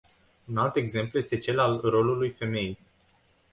Un 0.47 0.57
alt 0.57 0.75
exemplu 0.75 1.17
este 1.17 1.37
cel 1.37 1.59
al 1.59 1.79
rolului 1.83 2.29
femeii. 2.29 2.77